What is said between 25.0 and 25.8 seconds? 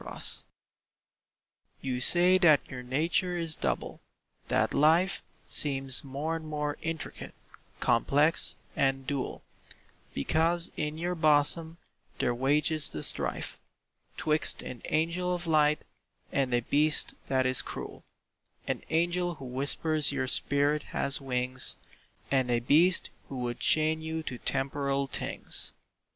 things.